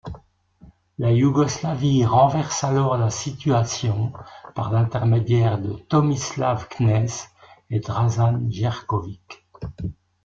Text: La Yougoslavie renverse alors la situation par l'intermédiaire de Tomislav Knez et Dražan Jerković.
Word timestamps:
La 0.97 1.11
Yougoslavie 1.11 2.05
renverse 2.05 2.63
alors 2.63 2.97
la 2.97 3.11
situation 3.11 4.11
par 4.55 4.71
l'intermédiaire 4.71 5.59
de 5.61 5.73
Tomislav 5.73 6.67
Knez 6.69 7.05
et 7.69 7.79
Dražan 7.81 8.41
Jerković. 8.49 9.21